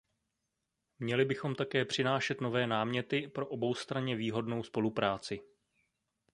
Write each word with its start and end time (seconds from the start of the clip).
Měli 0.99 1.25
bychom 1.25 1.55
také 1.55 1.85
přinášet 1.85 2.41
nové 2.41 2.67
náměty 2.67 3.27
pro 3.27 3.47
oboustranně 3.47 4.15
výhodnou 4.15 4.63
spolupráci. 4.63 5.39